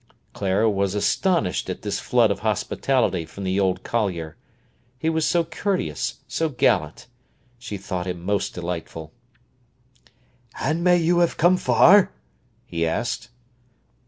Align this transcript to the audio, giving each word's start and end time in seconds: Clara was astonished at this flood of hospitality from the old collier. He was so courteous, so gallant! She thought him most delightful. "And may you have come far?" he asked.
Clara 0.33 0.67
was 0.67 0.95
astonished 0.95 1.69
at 1.69 1.83
this 1.83 1.99
flood 1.99 2.31
of 2.31 2.39
hospitality 2.39 3.23
from 3.23 3.43
the 3.43 3.59
old 3.59 3.83
collier. 3.83 4.35
He 4.97 5.11
was 5.11 5.27
so 5.27 5.43
courteous, 5.43 6.21
so 6.27 6.49
gallant! 6.49 7.05
She 7.59 7.77
thought 7.77 8.07
him 8.07 8.19
most 8.25 8.55
delightful. 8.55 9.13
"And 10.59 10.83
may 10.83 10.97
you 10.97 11.19
have 11.19 11.37
come 11.37 11.55
far?" 11.55 12.11
he 12.65 12.83
asked. 12.83 13.29